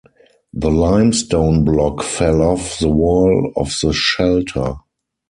The 0.51 0.71
limestone 0.71 1.63
block 1.63 2.01
fell 2.01 2.41
off 2.41 2.79
the 2.79 2.89
wall 2.89 3.53
of 3.55 3.71
the 3.83 3.93
shelter. 3.93 4.77